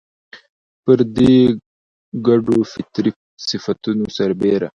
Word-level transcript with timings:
پر 0.83 0.99
دې 1.17 1.35
ګډو 2.27 2.57
فطري 2.71 3.11
صفتونو 3.47 4.05
سربېره 4.17 4.69